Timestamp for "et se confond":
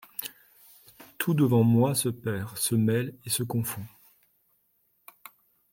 3.23-3.83